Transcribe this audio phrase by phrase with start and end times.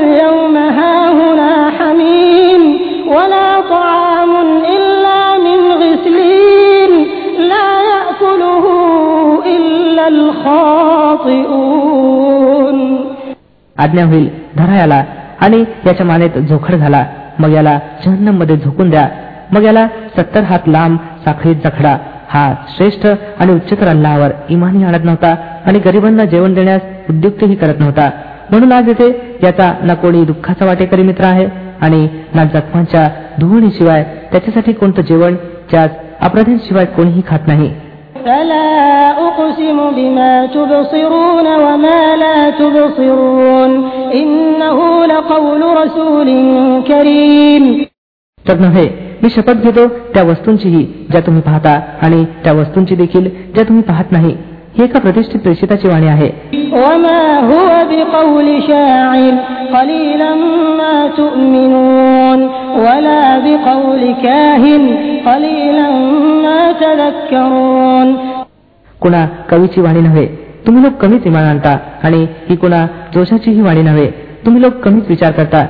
[0.00, 2.62] اليوم هاهنا حميم
[3.08, 4.32] ولا طعام
[4.76, 6.92] إلا من غسلين
[7.52, 8.64] لا يأكله
[9.56, 10.04] إلا
[11.56, 12.76] الخاطئون
[13.84, 15.00] आज्ञा होईल धरा याला
[15.44, 17.02] आणि याच्या मानेत झोखड घाला
[17.38, 19.06] मग याला जहन्नम मध्ये झोकून द्या
[19.52, 21.96] मग याला सत्तर हात लांब साखळीत जखडा
[22.28, 22.44] हा
[22.76, 23.06] श्रेष्ठ
[23.40, 25.34] आणि उच्चतर अल्लावर इमानी आणत नव्हता
[25.66, 28.06] आणि गरिबांना जेवण देण्यास उद्युक्तही करत नव्हता
[28.50, 29.08] म्हणून आज येथे
[29.42, 31.46] याचा ना कोणी दुःखाचा वाटेकरी मित्र आहे
[31.80, 33.08] आणि ना जखमांच्या
[33.40, 35.34] धुवणीशिवाय त्याच्यासाठी कोणतं जेवण
[35.70, 35.88] ज्यात
[36.20, 37.70] अपराधींशिवाय कोणीही खात नाही
[38.26, 38.70] فلا
[39.18, 43.70] أقسم بما تبصرون وما لا تبصرون
[44.12, 46.28] إنه لقول رسول
[46.88, 47.64] كريم
[48.44, 48.86] तर नव्हे
[49.22, 54.12] मी शपथ घेतो त्या वस्तूंचीही ज्या तुम्ही पाहता आणि त्या वस्तूंची देखील ज्या तुम्ही पाहत
[54.12, 54.34] नाही
[54.77, 56.29] ही एका प्रतिष्ठित प्रेषिताची वाणी आहे.
[69.01, 70.25] कुणा कवीची वाणी नव्हे
[70.67, 74.07] तुम्ही लोक कमीच इमान आणता आणि ही कुणा जोशाची ही वाणी नव्हे
[74.45, 75.65] तुम्ही लोक कमीच विचार करता.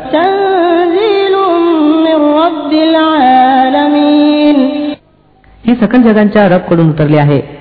[5.65, 7.60] ही सकल जगांच्या रबकडून उतरली आहे.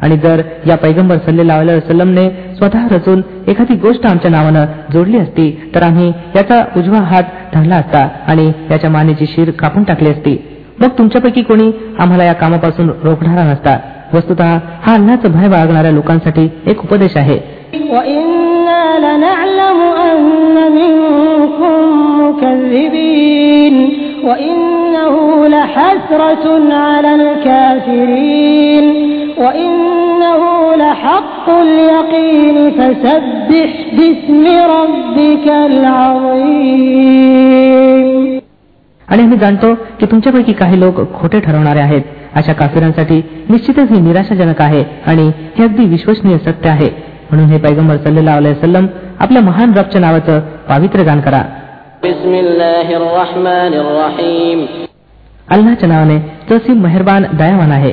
[0.00, 5.82] आणि जर या पैगंबर सल्लेला वसलमने स्वतः रचून एखादी गोष्ट आमच्या नावानं जोडली असती तर
[5.82, 7.22] आम्ही याचा उजवा हात
[7.54, 10.36] धरला असता आणि याच्या मानेची शिर कापून टाकली असती
[10.80, 13.76] मग तुमच्यापैकी कोणी आम्हाला या कामापासून रोखणारा नसता
[14.14, 17.38] वस्तुत हा अल्लाचं भय बाळगणाऱ्या लोकांसाठी एक उपदेश आहे
[17.92, 21.78] وإنا لنعلم أن منكم
[22.20, 23.76] مكذبين
[24.24, 25.14] وإنه
[25.48, 26.44] لحسرة
[26.74, 28.86] على الكافرين
[29.40, 30.40] وإنه
[30.76, 34.44] لحق اليقين فسبح باسم
[34.74, 35.46] ربك
[36.66, 38.40] العظيم
[39.08, 42.02] आणि आम्ही जाणतो की तुमच्यापैकी काही लोक खोटे ठरवणारे आहेत
[42.36, 43.18] अशा काफिरांसाठी
[43.50, 45.26] निश्चितच ही निराशाजनक आहे आणि
[45.58, 46.88] हे अगदी विश्वसनीय सत्य आहे
[47.30, 48.86] म्हणून हे पैगंबर सल्लेला वसलम
[49.20, 51.42] आपल्या महान रबच्या नावाचं पावित्र्य गान करा
[52.04, 54.58] بسم الله الرحمن الرحيم
[55.54, 56.18] अल्लाच्या नावाने
[56.50, 57.92] तसी मेहरबान दयावान आहे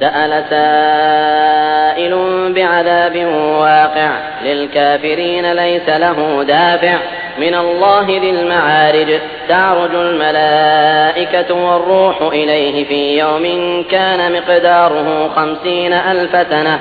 [0.00, 2.12] سأل سائل
[2.54, 3.16] بعذاب
[3.60, 4.10] واقع
[4.44, 6.96] للكافرين ليس له دافع
[7.38, 9.10] من الله ذي المعارج
[9.48, 13.44] تعرج الملائكة والروح إليه في يوم
[13.90, 16.74] كان مقداره خمسين ألف سنة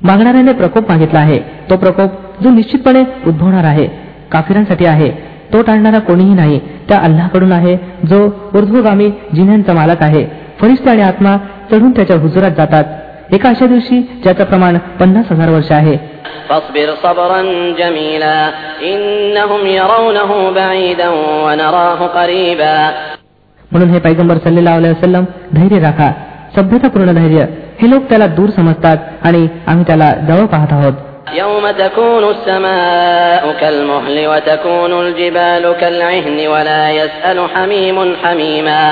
[0.00, 1.38] मागणाऱ्याने प्रकोप मागितला आहे
[1.70, 2.10] तो प्रकोप
[2.42, 3.86] जो निश्चितपणे उद्भवणार आहे
[4.32, 5.10] काफिरांसाठी आहे
[5.52, 6.58] तो टाळणारा कोणीही नाही
[6.88, 7.76] त्या अल्लाकडून आहे
[8.10, 8.18] जो
[8.58, 10.24] ऊर्ध्वगामी जिन्ह्यांचा मालक आहे
[10.60, 11.36] फरिश्ते आणि आत्मा
[11.72, 15.96] चढून त्याच्या हुजुरात जातात एका अशा दिवशी ज्याचं प्रमाण पन्नास हजार वर्ष आहे
[16.48, 17.40] فاصبر صبرا
[17.78, 18.38] جميلا
[18.90, 21.08] إنهم يرونه بعيدا
[21.44, 22.76] ونراه قريبا
[23.72, 25.24] म्हणून हे पैगंबर सल्लेला वसलम
[25.54, 26.08] धैर्य राखा
[26.56, 27.44] सभ्यतापूर्ण धैर्य
[27.80, 30.96] हे लोक त्याला दूर समजतात आणि आम्ही त्याला जवळ पाहत आहोत
[31.34, 38.82] يوم تكون السماء كالمهل وتكون الجبال كالعهن ولا يسأل حميم حميما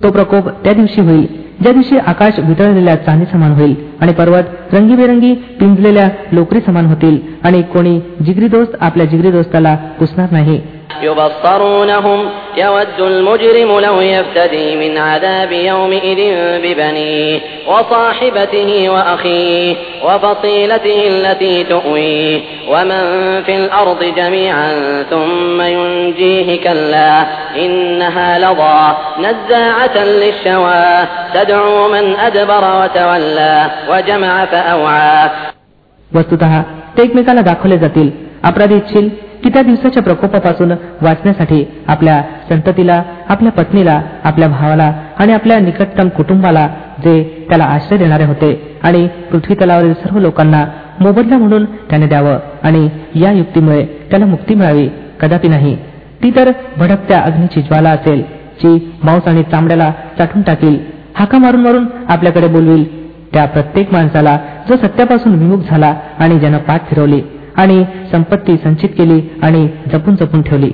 [0.00, 5.33] तो प्रकोप त्या दिवशी होईल ज्या दिवशी आकाश वितळलेल्या चांदी समान होईल आणि पर्वत रंगीबेरंगी
[5.59, 10.59] पिंजलेल्या लोकरी समान होतील आणि कोणी जिगरी दोस्त आपल्या जिगरी दोस्ताला पुसणार नाही
[11.02, 16.18] يبصرونهم يود المجرم لو يفتدي من عذاب يومئذ
[16.62, 22.40] ببنيه وصاحبته وأخيه وفصيلته التي تؤويه
[22.70, 23.02] ومن
[23.42, 34.44] في الأرض جميعا ثم ينجيه كلا إنها لظى نزاعة للشوى تدعو من أدبر وتولى وجمع
[34.44, 35.30] فأوعى
[36.12, 36.42] वस्तुत
[36.96, 38.10] ते एकमेकाला दाखवले जातील
[38.48, 39.08] अपराधी इच्छिल
[39.43, 40.71] की त्या दिवसाच्या प्रकोपापासून
[41.01, 46.67] वाचण्यासाठी आपल्या संततीला आपल्या पत्नीला आपल्या भावाला आणि आपल्या निकटतम कुटुंबाला
[47.03, 50.65] जे त्याला आश्रय देणारे होते आणि पृथ्वी तलावरील सर्व लोकांना
[50.99, 54.87] मोबदला म्हणून त्याने द्यावं आणि या युक्तीमुळे त्याला मुक्ती मिळावी.
[55.21, 55.75] कदापि नाही.
[56.23, 58.21] ती तर भडकत्या अग्नीची ज्वाला असेल
[58.63, 60.77] जी मांस आणि चामड्याला चाटून टाकील
[61.15, 62.83] हाका मारून मारून आपल्याकडे बोलविल.
[63.33, 64.37] त्या प्रत्येक माणसाला
[64.69, 67.21] जो सत्यापासून विमुख झाला आणि ज्यानं पाठ फिरवली
[67.55, 70.71] आणि संपत्ती संचित केली आणि जपून जपून ठेवली.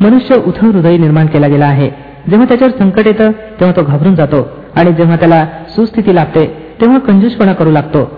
[0.00, 1.90] मनुष्य उथळ हृदय निर्माण केला गेला आहे.
[2.30, 4.48] जेव्हा त्याच्यावर संकट येतं तेव्हा तो घाबरून जातो.
[4.76, 8.17] आणि जेव्हा त्याला सुस्थिती लागते तेव्हा कंजूसपणा करू लागतो.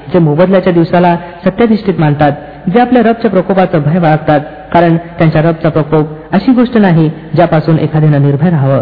[0.13, 1.15] जे मोबदल्याच्या दिवसाला
[1.45, 2.31] सत्याधिष्ठित मानतात
[2.73, 4.39] जे आपल्या रबच्या प्रकोपाचं भय बाळगतात
[4.73, 8.81] कारण त्यांच्या रबचा प्रकोप अशी गोष्ट नाही ज्यापासून एखाद्यानं निर्भय राहावं.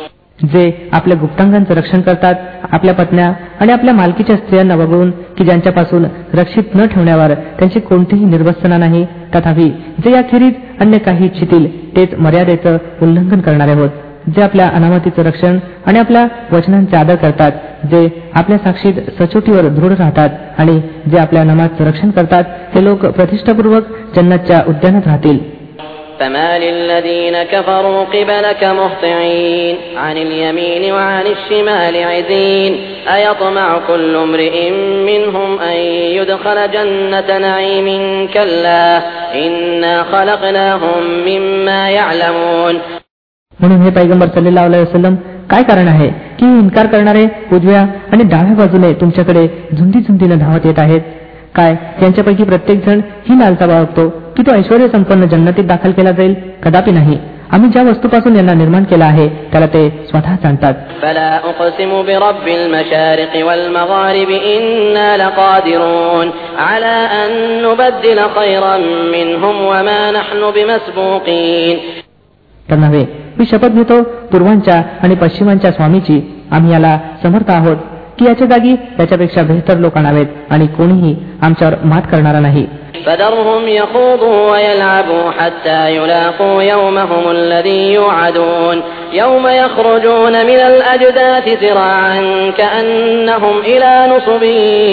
[0.43, 2.35] जे आपल्या गुप्तांगांचं रक्षण करतात
[2.71, 8.77] आपल्या पत्न्या आणि आपल्या मालकीच्या स्त्रियांना वगळून की ज्यांच्यापासून रक्षित न ठेवण्यावर त्यांची कोणतीही निर्वस्तना
[8.77, 9.05] नाही
[9.35, 9.69] तथापि
[10.03, 13.89] जे याखेरीज अन्य काही इच्छितील तेच मर्यादेचं उल्लंघन करणारे होत
[14.35, 17.51] जे आपल्या अनामतीचं रक्षण आणि आपल्या वचनांचे आदर करतात
[17.91, 22.43] जे आपल्या साक्षीत सचोटीवर दृढ राहतात आणि जे आपल्या नमाजचं रक्षण करतात
[22.75, 23.83] ते लोक प्रतिष्ठापूर्वक
[24.15, 25.60] जन्नतच्या उद्यानात राहतील.
[26.20, 32.72] فمال الذين كفروا قبلك مهطعين عن اليمين وعن الشمال عزين
[33.08, 34.70] أيطمع كل امرئ
[35.06, 35.76] منهم أن
[36.18, 37.88] يدخل جنة نعيم
[38.34, 38.86] كلا
[39.34, 42.76] إنا خلقناهم مما يعلمون
[43.60, 45.14] म्हणून हे पैगंबर सल्लेला वसलम
[45.50, 46.08] काय कारण आहे
[46.38, 49.46] की इन्कार करणारे उजव्या आणि डाव्या बाजूने तुमच्याकडे
[49.78, 51.00] झुंडी झुंडीनं धावत येत आहेत
[51.55, 51.75] काय?
[51.75, 52.99] त्यांच्यापैकी प्रत्येक जण
[53.29, 56.35] ही लालसा बाळगतो की तो ऐश्वर संपन्न जन्नतीत दाखल केला जाईल?
[56.63, 57.17] कदापि नाही.
[57.51, 60.73] आम्ही ज्या वस्तूपासून यांना निर्माण केला आहे त्याला ते स्वतः जाणतात
[72.69, 73.05] तर नव्हे
[73.39, 76.43] मी शपथ घेतो पूर्वांच्या आणि पश्चिमांच्या स्वामीची.
[76.51, 77.77] आम्ही याला समर्थ आहोत.
[78.20, 82.66] की याच्या जागी त्याच्यापेक्षा बेहतर लोक आणावेत आणि कोणीही आमच्यावर मात करणारा नाही
[83.06, 88.82] فذرهم يخوضوا ويلعبوا حتى يلاقوا يومهم الذي يوعدون
[89.12, 94.42] يوم يخرجون من الأجداث سراعا كأنهم إلى نصب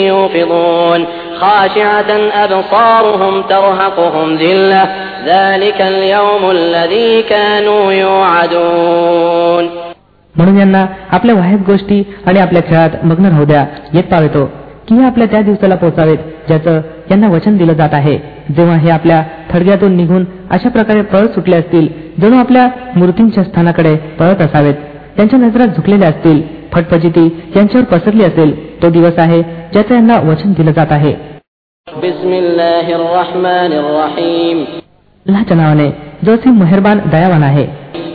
[0.08, 1.06] يوفضون
[1.42, 2.12] خاشعة
[2.44, 4.84] أبصارهم ترهقهم ذلة
[5.26, 9.87] ذلك اليوم الذي كانوا يوعدون
[10.37, 14.45] म्हणून यांना आपल्या वाह्यात गोष्टी आणि आपल्या खेळात मग्न राहू द्या येत पावेतो.
[14.89, 16.19] की हे आपल्या त्या दिवसाला पोचावेत
[16.49, 16.81] ज्याचं
[17.11, 18.19] यांना वचन दिलं जात आहे.
[18.57, 21.89] जेव्हा हे आपल्या थडग्यातून निघून अशा प्रकारे पळत सुटले असतील
[22.21, 24.75] जणू आपल्या मूर्तींच्या स्थानाकडे पळत असावेत.
[25.17, 26.43] त्यांच्या नजरात झुकलेल्या असतील
[26.73, 31.15] फटफजिती यांच्यावर पसरली असेल तो दिवस आहे ज्याचं यांना वचन दिलं जात आहे.
[35.28, 35.90] अल्लाच्या नावाने
[36.26, 37.66] जो मेहरबान दयावान आहे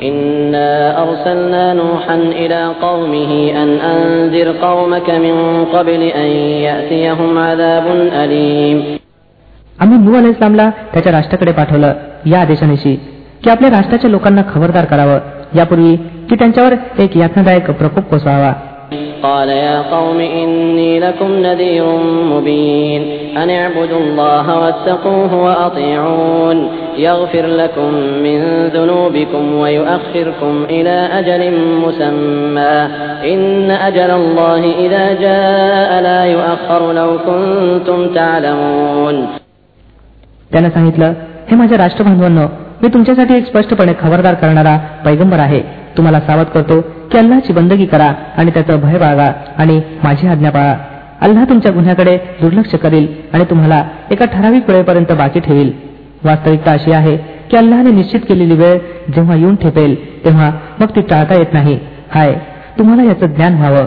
[0.03, 0.71] إنا
[1.03, 6.29] أرسلنا نوحا إلى قومه أن أنذر قومك من قبل أن
[6.67, 8.79] يأتيهم عذاب أليم
[9.79, 11.95] आम्ही नू अल इस्लामला त्याच्या राष्ट्राकडे पाठवलं
[12.27, 12.95] या आदेशानिशी
[13.45, 15.19] की आपल्या राष्ट्राच्या लोकांना खबरदार करावं
[15.55, 15.95] यापूर्वी
[16.31, 18.53] की त्यांच्यावर एक यातनादायक प्रकोप कोसवावा
[19.23, 21.85] قال يا قوم إني لكم نذير
[22.33, 23.03] مبين
[23.37, 27.95] أن اعبدوا الله واتقوه وأطيعون يغفر لكم
[28.25, 31.43] من ذنوبكم ويؤخركم إلى أجل
[31.85, 32.77] مسمى
[33.35, 39.27] إن أجل الله إذا جاء لا يؤخر لو كنتم تعلمون
[40.53, 41.13] त्यानं सांगितलं
[41.51, 42.47] हे माझ्या राष्ट्रबांधवांनो
[42.83, 45.61] मी तुमच्यासाठी एक स्पष्टपणे खबरदार करणारा पैगंबर आहे
[45.97, 46.81] तुम्हाला सावध करतो
[47.13, 50.75] की अल्लाची बंदगी करा आणि त्याचं भय बाळगा आणि माझी आज्ञा पाळा
[51.21, 55.71] अल्लाह तुमच्या गुन्ह्याकडे दुर्लक्ष करेल आणि तुम्हाला एका ठराविक वेळेपर्यंत बाकी ठेवील
[56.25, 57.17] वास्तविकता अशी आहे
[57.51, 58.79] की अल्लाने निश्चित केलेली वेळ
[59.15, 59.95] जेव्हा येऊन ठेपेल
[60.25, 61.79] तेव्हा मग ती टाळता येत नाही
[62.15, 62.35] हाय
[62.79, 63.87] तुम्हाला याचं ज्ञान व्हावं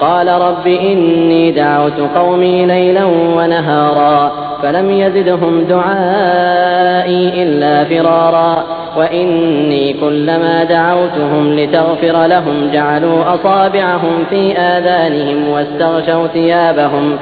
[0.00, 3.04] قال رب إني دعوت قومي ليلا
[3.36, 4.18] ونهارا
[4.62, 8.52] فلم يزدهم دعائي إلا فرارا
[8.96, 17.16] وإني كلما دعوتهم لتغفر لهم جعلوا أصابعهم في آذانهم واستغشوا ثيابهم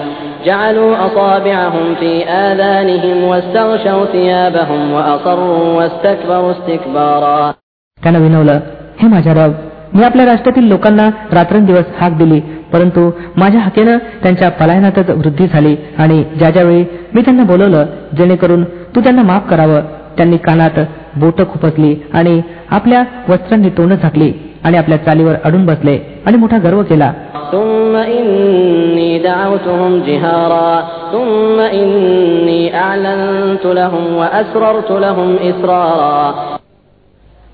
[0.46, 7.54] جعلوا أصابعهم في آذانهم واستغشوا ثيابهم وأصروا واستكبروا استكبارا
[8.02, 8.58] त्यानं विनवलं
[9.00, 9.52] हे माझ्या रब
[9.94, 12.40] मी आपल्या राष्ट्रातील लोकांना रात्रंदिवस हाक दिली
[12.72, 16.84] परंतु माझ्या हाकेनं त्यांच्या पलायनातच वृद्धी झाली आणि ज्या ज्यावेळी
[17.14, 19.80] मी त्यांना बोलवलं जेणेकरून तू त्यांना माफ करावं
[20.16, 20.80] त्यांनी कानात
[21.16, 24.32] बोट खुपसली आणि आपल्या वस्त्रांनी तोंड झाकली
[24.64, 27.12] आणि आपल्या चालीवर अडून बसले आणि मोठा गर्व केला
[27.52, 30.70] ثم إني دعوتهم جهارا
[31.12, 36.58] ثم إني أعلنت لهم وأسررت لهم إسرارا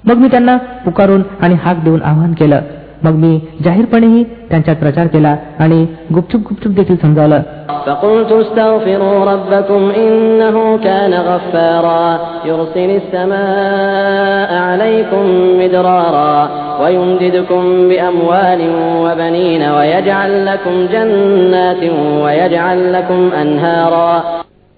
[0.04, 2.61] मग मी त्यांना पुकारून आणि हाक देऊन आवाहन केलं
[3.04, 7.40] मग मी जाहीरपणेही त्यांच्यात प्रचार केला आणि गुपचूप गुपचूप देखील समजावलं
[7.87, 15.25] فقلت استغفروا ربكم إنه كان غفارا يرسل السماء عليكم
[15.61, 16.35] مدرارا
[16.83, 18.61] ويمددكم بأموال
[19.04, 21.83] وبنين ويجعل لكم جنات
[22.25, 24.11] ويجعل لكم أنهارا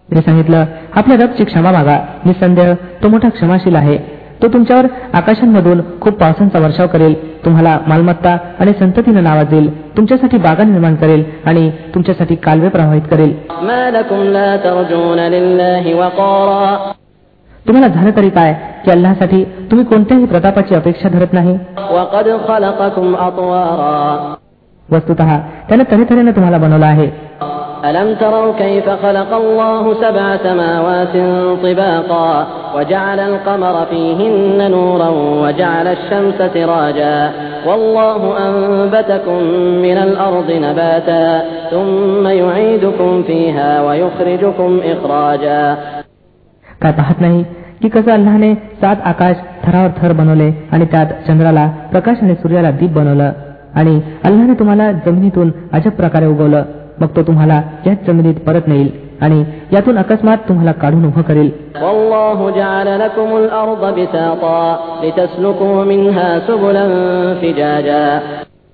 [0.08, 0.64] मी सांगितलं
[0.94, 3.96] आपल्या रबची क्षमा मागा निसंदेह तो मोठा क्षमाशील आहे
[4.41, 7.45] तो तुमच्यावर आकाशांमधून खूप पावसाचा वर्षाव करेल.
[7.45, 13.51] तुम्हाला मालमत्ता आणि संततीने नावाजेल तुमच्यासाठी बागा निर्माण करेल आणि तुमच्यासाठी कालवे प्रवाहित करेल.
[17.67, 18.53] तुम्हाला झालं तरी काय?
[18.85, 21.59] की अल्लासाठी तुम्ही कोणत्याही प्रतापाची अपेक्षा धरत नाही?
[24.91, 25.15] वस्तुत
[25.69, 27.27] त्याने तऱ्हेने तुम्हाला बनवलं आहे.
[27.84, 31.14] ألم تروا كيف خلق الله سبع سماوات
[31.62, 35.08] طباقا وجعل القمر فيهن نورا
[35.42, 37.30] وجعل الشمس سراجا
[37.66, 39.40] والله أنبتكم
[39.86, 45.76] من الأرض نباتا ثم يعيدكم فيها ويخرجكم إخراجا
[46.82, 47.42] काय पाहत नाही
[47.82, 52.92] की कसं अल्लाने सात आकाश थरावर थर बनवले आणि त्यात चंद्राला प्रकाश आणि सूर्याला दीप
[52.92, 53.32] बनवलं
[53.74, 56.62] आणि अल्लाने तुम्हाला जमिनीतून अजब प्रकारे उगवलं
[57.01, 61.51] मग तो तुम्हाला त्याच जमिनीत परत नेईल आणि यातून अकस्मात तुम्हाला काढून उभं करेल.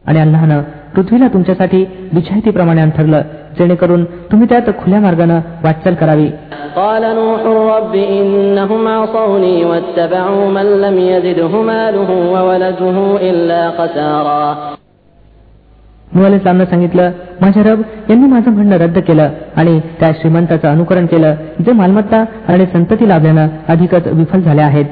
[0.07, 0.61] आणि अल्लानं
[0.95, 3.21] पृथ्वीला तुमच्यासाठी बिछायतीप्रमाणे ठरलं
[3.59, 6.29] जेणेकरून तुम्ही त्यात खुल्या मार्गानं वाटचाल करावी.
[16.15, 21.71] इस्लामनं सांगितलं माझ्या रब यांनी माझं म्हणणं रद्द केलं आणि त्या श्रीमंताचं अनुकरण केलं जे
[21.71, 24.85] मालमत्ता आणि संतती लाभल्यानं अधिकच विफल झाल्या आहेत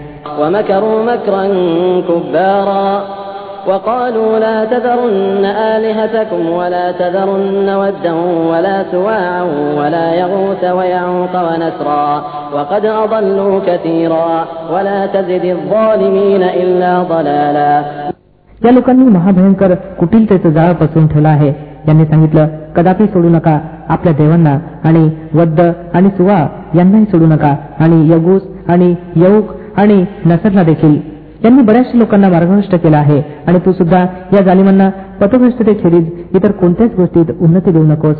[3.67, 8.13] وقالوا لا تذرن آلهتكم ولا تذرن ودا
[8.51, 9.41] ولا سواعا
[9.77, 12.23] ولا يغوث ويعوق ونسرا
[12.53, 18.11] وقد أضلوا كثيرا ولا تزد الظالمين إلا ضلالا
[18.60, 21.48] या लोकांनी महाभयंकर कुटिलतेचं जाळ पसरून ठेवलं आहे
[21.88, 22.46] यांनी सांगितलं
[22.76, 23.58] कदापि सोडू नका
[23.88, 25.60] आपल्या देवांना आणि वद्द
[25.94, 30.96] आणि सुवा यांनाही सोडू नका आणि यगूस आणि यौक आणि नसरला देखील
[31.44, 34.88] यांनी बऱ्याचशा लोकांना मार्गभ्रष्ट केला आहे आणि तू सुद्धा या जालिमांना
[35.20, 38.16] पथभ्रष्टतेखेरीज इतर कोणत्याच गोष्टीत उन्नती देऊ नकोस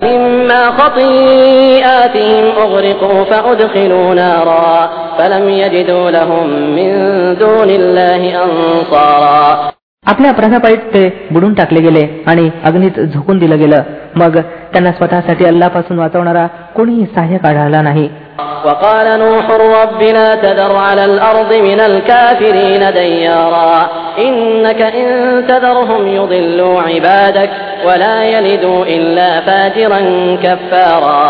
[0.00, 4.66] مما خطيئاتهم أغرقوا فأدخلوا نارا
[5.18, 6.90] فلم يجدوا لهم من
[7.34, 9.70] دون الله أنصارا
[10.04, 13.82] आपल्या अपराधापायीच ते बुडून टाकले गेले आणि अग्नीत झोकून दिलं गेलं
[14.16, 14.38] मग
[14.72, 18.08] त्यांना स्वतःसाठी अल्लापासून वाचवणारा कोणीही सहाय्यक आढळला नाही
[18.64, 23.76] وقال نوح رب لا تذر على الأرض من الكافرين ديارا
[24.18, 25.08] إنك إن
[25.48, 27.50] تذرهم يضلوا عبادك
[27.86, 30.00] ولا يلدوا إلا فاجرا
[30.44, 31.24] كفارا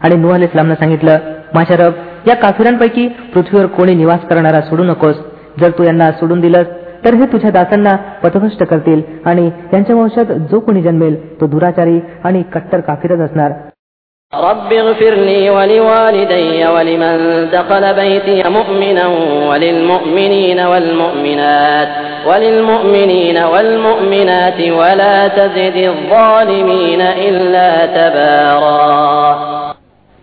[0.00, 1.18] आणि नुह अल इस्लामनं सांगितलं
[1.54, 1.94] माझ्या रब
[2.26, 5.16] या काफिरांपैकी पृथ्वीवर कोणी निवास करणारा सोडू नकोस
[5.60, 6.66] जर तू यांना सोडून दिलंस
[7.04, 12.42] तर हे तुझ्या दासांना पथभ्रष्ट करतील आणि त्यांच्या वंशात जो कोणी जन्मेल तो दुराचारी आणि
[12.54, 13.52] कट्टर काफिरच असणार
[14.32, 17.18] رب اغفر لي ولوالدي ولمن
[17.52, 19.06] دخل بيتي مؤمنا
[19.50, 21.88] وللمؤمنين والمؤمنات
[22.28, 28.84] وللمؤمنين والمؤمنات ولا تزد الظالمين إلا تبارا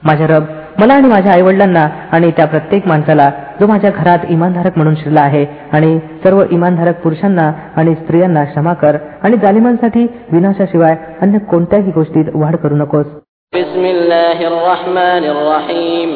[0.03, 0.45] माझ्या रब
[0.79, 5.45] मला आणि माझ्या आईवडिलांना आणि त्या प्रत्येक माणसाला जो माझ्या घरात इमानधारक म्हणून शिरला आहे
[5.73, 12.55] आणि सर्व इमानधारक पुरुषांना आणि स्त्रियांना क्षमा कर आणि जालिमांसाठी विनाशाशिवाय अन्य कोणत्याही गोष्टीत वाढ
[12.55, 13.05] करू नकोस
[13.53, 16.15] بسم الله الرحمن الرحيم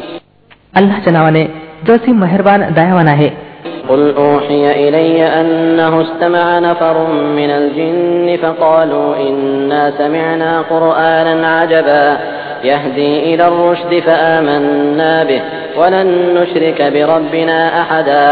[0.73, 1.43] अल्लाच्या नावाने
[1.87, 3.29] जो सी मेहरबान दयावान आहे
[3.89, 6.95] قل أوحي إلي أنه استمع نفر
[7.31, 12.17] من الجن فقالوا إنا سمعنا قرآنا عجبا
[12.63, 15.41] يهدي إلى الرشد فآمنا به
[15.77, 18.25] ولن نشرك بربنا أحدا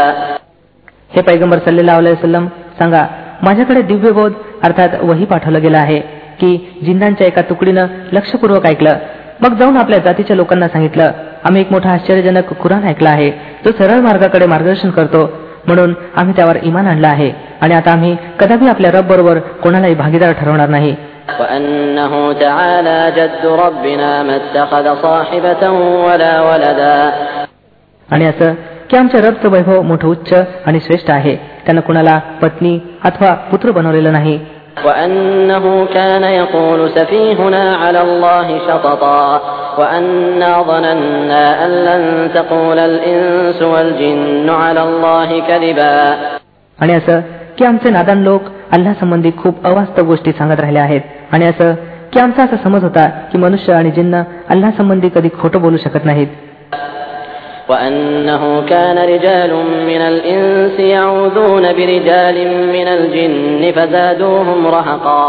[1.10, 2.46] हे पैगंबर सल्लेला वसलम
[2.78, 3.02] सांगा
[3.42, 4.32] माझ्याकडे दिव्यबोध
[4.64, 5.98] अर्थात वही पाठवलं गेलं आहे
[6.40, 8.96] की जिन्नांच्या एका तुकडीनं लक्षपूर्वक ऐकलं
[9.42, 11.12] मग जाऊन आपल्या जातीच्या लोकांना सांगितलं
[11.44, 13.30] आम्ही एक मोठा आश्चर्यजनक कुराण ऐकला आहे
[13.64, 15.24] जो सरळ मार्गाकडे मार्गदर्शन करतो
[15.66, 17.30] म्हणून आम्ही त्यावर इमान आणलं आहे
[17.62, 20.94] आणि आता आम्ही कदापि आपल्या रब बरोबर कोणालाही भागीदार ठरवणार नाही
[21.40, 25.62] وأنه تعالى جد ربنا ما اتخذ صاحبة
[26.06, 26.98] ولا ولدا
[28.08, 28.52] आणि असं
[28.90, 30.32] की आमच्या रबचं वैभव मोठं उच्च
[30.66, 34.38] आणि श्रेष्ठ आहे त्यानं कुणाला पत्नी अथवा पुत्र बनवलेलं नाही
[34.84, 39.40] وأنه كان يقول سفيهنا على الله شططا
[39.78, 42.04] وأنا ظننا أن لن
[42.34, 45.98] تقول الإنس والجن على الله كذبا
[46.78, 47.20] आणि असं
[47.58, 48.42] की आमचे नादान लोक
[48.72, 51.00] अल्ला संबंधी खूप अवास्तव गोष्टी सांगत राहिले आहेत
[51.32, 51.74] आणि असं
[52.12, 56.04] की आमचा असा समज होता की मनुष्य आणि जिन्न अल्ला संबंधी कधी खोटं बोलू शकत
[56.04, 56.28] नाहीत
[57.68, 59.52] وأنه كان رجال
[59.86, 62.36] من الإنس يعوذون برجال
[62.72, 65.22] من الجن فزادوهم رهقا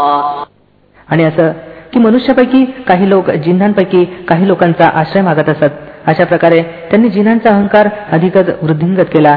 [1.08, 1.50] आणि असं
[1.92, 5.72] की मनुष्यापैकी काही लोक जिन्नांपैकी काही लोकांचा आश्रय मागत असत
[6.06, 9.36] अशा प्रकारे त्यांनी जिन्नांचा अहंकार अधिकच वृद्धिंगत केला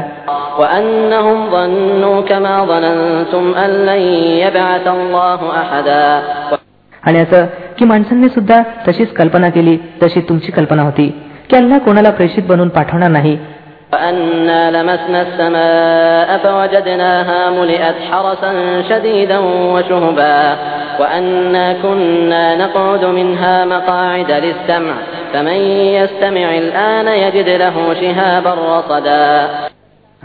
[0.58, 4.02] وأنهم ظنوا كما ظننتم أن لن
[4.44, 6.06] يبعث الله أحدا
[7.06, 7.46] आणि असं
[7.78, 11.06] की माणसांनी सुद्धा तशीच कल्पना केली जशी तुमची कल्पना होती
[11.50, 13.36] की अल्लाह कोणाला प्रेषित बनवून पाठवणार नाही
[13.92, 18.50] وأنا لمسنا السماء فوجدناها ملئت حرسا
[18.88, 19.38] شديدا
[19.74, 20.56] وشهبا
[21.00, 24.94] وأنا كنا نقعد منها مقاعد للسمع
[25.32, 25.60] فمن
[25.98, 29.48] يستمع الآن يجد له شهابا رصدا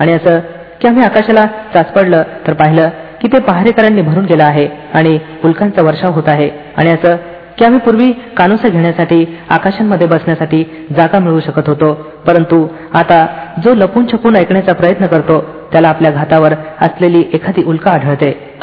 [0.02, 0.38] आणि असं
[0.80, 2.88] की आम्ही आकाशाला चाचपडलं तर पाहिलं
[3.20, 6.50] की ते पहारेकरांनी भरून गेलं आहे आणि उल्कांचा वर्षाव होत आहे.
[6.76, 7.16] आणि असं
[7.58, 11.92] की आम्ही पूर्वी कानुसा घेण्यासाठी आकाशांमध्ये बसण्यासाठी जागा मिळवू शकत होतो.
[12.26, 13.26] परंतु आता
[13.64, 15.40] जो लपून छपून ऐकण्याचा प्रयत्न करतो
[15.72, 18.58] त्याला आपल्या घातावर असलेली एखादी उल्का आढळते.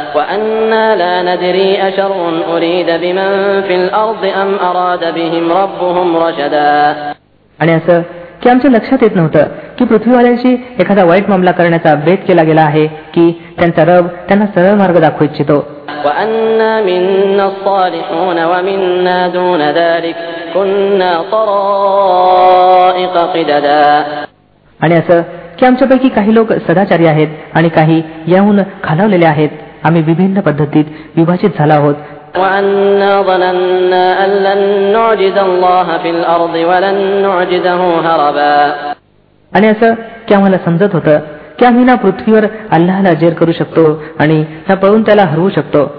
[7.59, 8.01] आणि असं
[8.41, 9.43] की आमच्या लक्षात येत नव्हतं
[9.79, 14.73] की पृथ्वीवाल्यांशी एखादा वाईट मामला करण्याचा भेद केला गेला आहे की त्यांचा रब त्यांना सरळ
[14.73, 15.67] मार्ग दाखवू इच्छितो.
[24.81, 25.21] आणि असं
[25.59, 29.49] की आमच्यापैकी काही लोक सदाचारी आहेत आणि काही याहून खालावलेले आहेत.
[29.83, 31.95] आम्ही विभिन्न पद्धतीत विभाजित झाला आहोत.
[39.53, 39.93] आणि असं
[40.27, 41.19] की आम्हाला समजत होतं
[41.59, 45.91] की आम्ही ना पृथ्वीवर अल्लाहला जेर करू शकतो आणि ना पळून त्याला हरवू शकतो.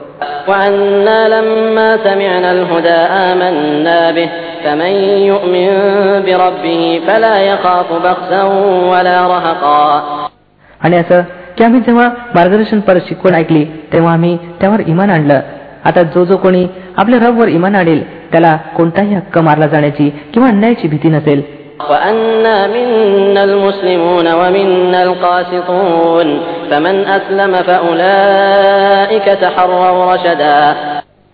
[10.80, 11.20] आणि असं
[11.58, 15.40] की आम्ही जेव्हा मार्गदर्शन पर शिकवण ऐकली तेव्हा आम्ही त्यावर इमान आणलं.
[15.84, 20.88] आता जो जो कोणी आपल्या रबवर इमान आणेल त्याला कोणताही हक्क मारला जाण्याची किंवा अन्यायाची
[20.88, 21.59] भीती नसेल.
[21.89, 26.27] وأنا منا المسلمون ومنا القاسطون
[26.69, 30.57] فمن أسلم فأولئك تحروا رشدا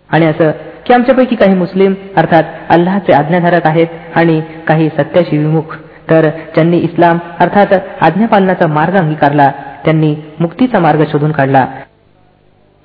[0.10, 0.51] आणि असं
[0.86, 5.75] की आमच्यापैकी काही मुस्लिम अर्थात अल्लाहचे आज्ञाधारक आहेत आणि काही सत्याशी विमुख
[6.10, 9.49] तर ज्यांनी इस्लाम अर्थात आज्ञापालनाचा मार्ग अंगीकारला
[9.86, 11.65] त्यांनी मुक्तीचा मार्ग शोधून काढला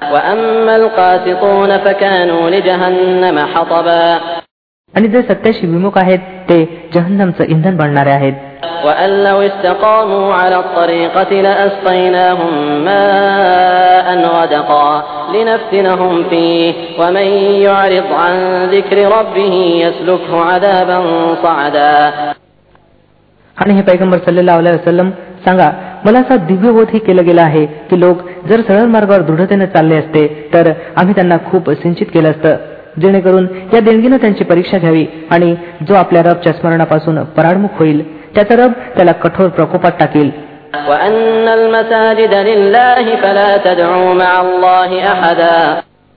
[0.00, 4.04] وأما القاسطون فكانوا لجهنم حطبا
[4.95, 8.33] आणि जे सत्याशी विमुख आहेत ते जहन्नमचं इंधन बनणारे आहेत.
[23.57, 25.09] आणि हे पैगंबर सल्लेला वसलम
[25.45, 25.71] सांगा
[26.05, 28.17] मला असा दिव्यबोधही केलं गेलं आहे की लोक
[28.49, 32.55] जर सरळ मार्गावर दृढतेने चालले असते तर आम्ही त्यांना खूप सिंचित केलं असतं.
[32.99, 35.55] जेणेकरून या देणगीनं त्यांची परीक्षा घ्यावी आणि
[35.87, 40.31] जो आपल्या रबच्या स्मरणापासून पराडमुख होईल त्याचा रब त्याला कठोर प्रकोपात टाकेल.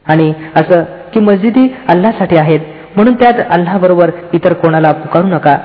[0.06, 2.60] आणि असं की मस्जिदी अल्लासाठी आहेत
[2.96, 5.58] म्हणून त्यात अल्ला बरोबर इतर कोणाला पुकारू नका.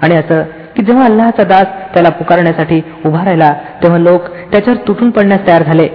[0.00, 0.42] आणि असं
[0.82, 5.88] की जेव्हा अल्लाचा दास त्याला पुकारण्यासाठी उभा राहिला तेव्हा लोक त्याच्यावर तुटून पडण्यास तयार झाले.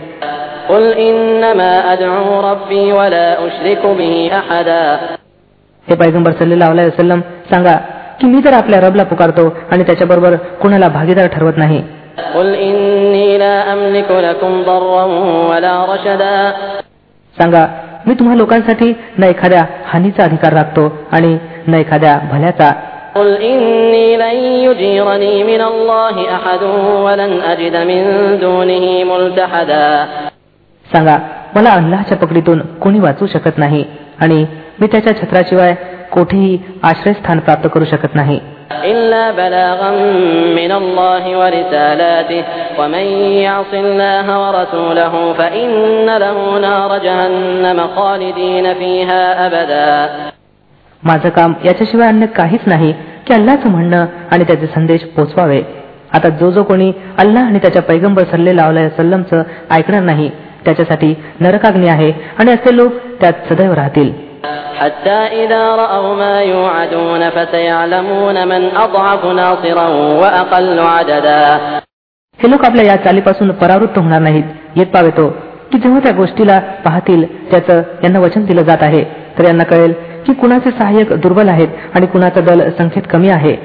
[5.88, 7.19] हे पैगंबर सल्लेला वसलम
[7.50, 7.76] सांगा
[8.21, 11.84] की मी तर आपल्या रबला पुकारतो आणि त्याच्याबरोबर कुणाला भागीदार ठरवत नाही.
[17.38, 17.67] सांगा
[18.08, 22.71] मी तुम्हा लोकांसाठी ना एखाद्या हानीचा अधिकार राखतो आणि न एखाद्या भल्याचा
[23.16, 26.62] قل إني لن يجيرني من الله أحد
[27.05, 28.03] ولن أجد من
[28.40, 30.07] دونه ملتحدا
[30.87, 31.16] सांगा
[31.55, 33.85] मला अल्लाहच्या पकडीतून कोणी वाचू शकत नाही
[34.20, 34.44] आणि
[34.81, 35.75] मी त्याच्या छत्राशिवाय
[36.12, 38.40] कोठेही आश्रयस्थान प्राप्त करू शकत नाही
[38.85, 39.90] إلا بلاغا
[40.61, 42.44] من الله ورسالاته
[42.79, 43.07] ومن
[43.46, 49.92] يعص الله ورسوله فإن له نار جهنم خالدين فيها أبدا
[51.08, 52.93] माझं काम याच्याशिवाय अन्य काहीच नाही
[53.28, 55.62] की अल्लाचं म्हणणं आणि त्याचे संदेश पोचवावे.
[56.13, 60.30] आता जो जो कोणी अल्लाह आणि त्याच्या पैगंबर सल्ले सल्लेला सल्लमचं ऐकणार नाही
[60.65, 64.12] त्याच्यासाठी नरकाग्नी आहे आणि असे लोक त्यात सदैव राहतील.
[72.39, 74.43] हे लोक आपल्या या चालीपासून परावृत्त होणार नाहीत.
[74.76, 75.30] येत पावेतो हो,
[75.72, 79.04] की जेव्हा त्या गोष्टीला पाहतील त्याचं यांना वचन दिलं जात आहे
[79.38, 79.93] तर यांना कळेल
[80.28, 83.56] की कुणाचे सहाय्यक दुर्बल आहेत आणि कुणाचा दल संख्येत कमी आहे.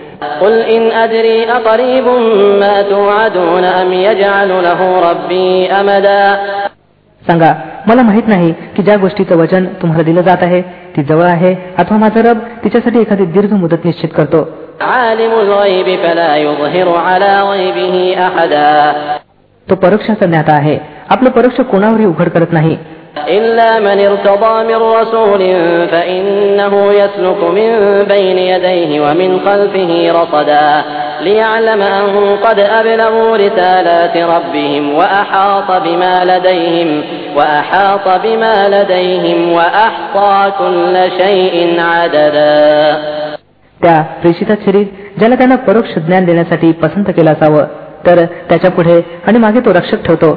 [7.27, 7.55] सांगा
[7.87, 11.99] मला माहीत नाही की ज्या गोष्टीचं वचन तुम्हाला दिलं जात आहे ती जवळ आहे अथवा
[11.99, 14.51] माझा रब तिच्यासाठी एखादी दीर्घ मुदत निश्चित करतो.
[19.71, 20.79] तो परोक्षाचा ज्ञाता आहे.
[21.09, 22.77] आपलं परोक्ष कोणावरही उघड करत नाही.
[23.30, 25.40] إلا من ارتضى من رسول
[25.88, 27.70] فإنه يسلك من
[28.04, 30.84] بين يديه ومن خلفه رصدا
[31.22, 37.02] ليعلم أن قد أبلغوا رسالات ربهم وأحاط بما لديهم
[37.36, 42.98] وأحاط بما لديهم وأحصى كل شيء عددا
[43.82, 44.86] त्या प्रेषिता शरीर
[45.20, 47.66] ज्याला त्यांना परोक्ष ज्ञान देण्यासाठी पसंत केलं असावं
[48.06, 50.32] तर त्याच्या पुढे आणि मागे तो रक्षक ठेवतो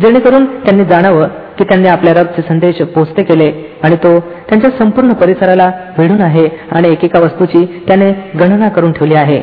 [0.00, 1.28] जेणेकरून त्यांनी जाणावं
[1.61, 6.91] की त्यांनी आपल्या रबचे संदेश पोचते केले आणि तो त्यांच्या संपूर्ण परिसराला वेढून आहे आणि
[6.91, 9.41] एकेका वस्तूची त्याने गणना करून ठेवली आहे.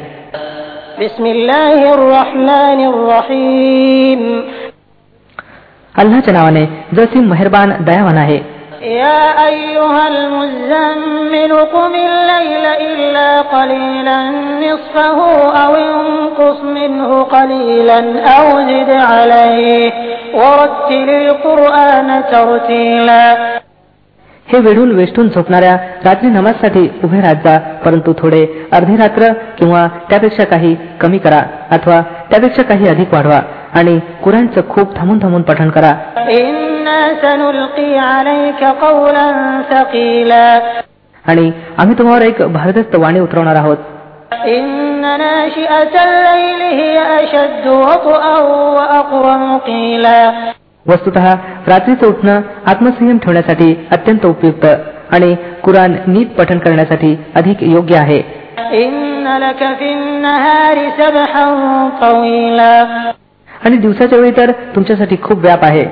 [5.99, 6.65] अल्लाच्या नावाने
[6.97, 8.58] जो मेहरबान दयावान आहे.
[8.82, 14.20] يا أيها المزمل قم الليل إلا قليلا
[14.64, 15.20] نصفه
[15.64, 18.00] أو انقص منه قليلا
[18.36, 19.92] أو زد عليه
[20.42, 23.24] ورتل القرآن ترتيلا
[24.48, 28.42] हे वेढून वेष्टून झोपणाऱ्या रात्री नमाजसाठी उभे राहत जा परंतु थोडे
[28.74, 33.40] अर्धे रात्र किंवा त्यापेक्षा काही कमी करा अथवा त्यापेक्षा काही अधिक वाढवा
[33.80, 35.94] आणि कुराणचं खूप थांबून थांबून पठण करा
[41.27, 43.77] आणि आम्ही तुम्हाला एक भारदस्त वाणी उतरवणार आहोत.
[50.87, 51.17] वस्तुत
[51.69, 54.67] रात्रीचं उठणं आत्मसंयम ठेवण्यासाठी अत्यंत उपयुक्त
[55.11, 58.23] आणि कुराण नीट पठण करण्यासाठी अधिक योग्य आहे.
[63.65, 65.85] आणि दिवसाच्या वेळी तर तुमच्यासाठी खूप व्याप आहे.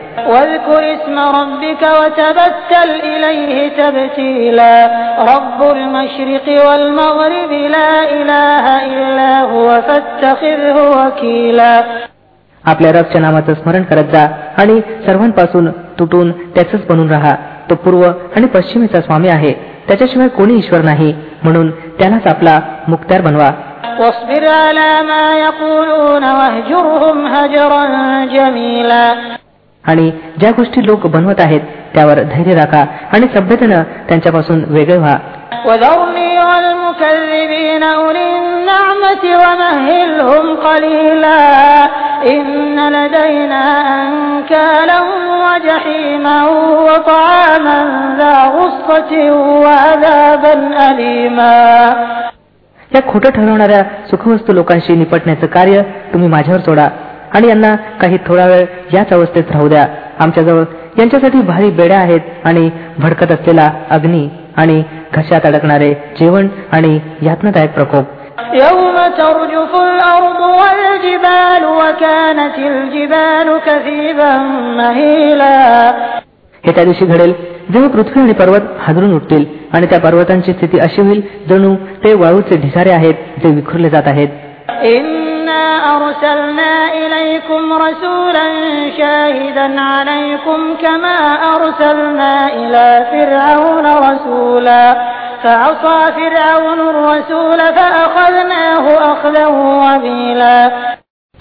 [12.64, 14.26] आपल्या रबच्या नामाचं स्मरण करत जा
[14.58, 17.34] आणि सर्वांपासून तुटून त्याच बनून राहा.
[17.70, 18.02] तो पूर्व
[18.36, 19.52] आणि पश्चिमेचा स्वामी आहे.
[19.88, 21.14] त्याच्याशिवाय कोणी ईश्वर नाही.
[21.42, 23.50] म्हणून त्यालाच आपला मुक्त्यार बनवा.
[23.99, 27.83] واصبر على ما يقولون واهجرهم هجرا
[28.35, 29.05] جميلا
[29.83, 31.61] आणि ज्या गोष्टी लोक बनवत आहेत
[31.93, 35.17] त्यावर धैर्य राखा आणि सभ्यतेनं त्यांच्यापासून वेगळे व्हा
[35.67, 41.41] وذرني والمكذبين أولي النعمة ومهلهم قليلا
[42.33, 43.63] إن لدينا
[43.97, 44.99] أنكالا
[45.45, 46.37] وجحيما
[46.87, 47.79] وطعاما
[48.19, 49.11] ذا غصة
[49.63, 50.53] وعذابا
[50.89, 51.59] أليما
[52.91, 55.81] या खोटं ठरवणाऱ्या सुखवस्तू लोकांशी निपटण्याचं कार्य
[56.13, 56.87] तुम्ही माझ्यावर सोडा
[57.33, 59.87] आणि यांना काही थोडा वेळ याच अवस्थेत राहू द्या
[60.19, 60.63] आमच्याजवळ
[60.97, 64.81] यांच्यासाठी भारी बेड्या आहेत आणि भडकत असलेला अग्नी आणि
[65.13, 68.19] घशात अडकणारे जेवण आणि यातनादायक प्रकोप
[68.53, 74.31] يوم ترجف الأرض والجبال وكانت الجبال كثيبا
[74.77, 75.55] مهيلا
[76.63, 77.31] हे त्या दिवशी घडेल
[77.73, 82.56] जेव्हा पृथ्वी आणि पर्वत हादरून उठतील आणि त्या पर्वतांची स्थिती अशी होईल जणू ते वाळूचे
[82.56, 84.28] ढिसारे आहेत जे विखुरले जात आहेत.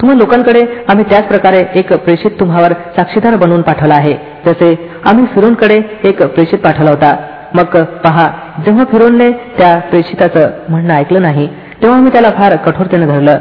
[0.02, 4.14] तुम्हा लोकांकडे आम्ही त्याच प्रकारे एक प्रेषित तुम्हावर साक्षीदार बनवून पाठवला आहे.
[4.46, 7.16] जसे आम्ही फिरूनकडे एक प्रेषित पाठवला होता.
[7.56, 8.28] मग पहा
[8.66, 11.48] जेव्हा फिरोनने त्या प्रेषिताचं म्हणणं ऐकलं नाही
[11.82, 13.38] तेव्हा मी त्याला फार कठोरतेने धरलं.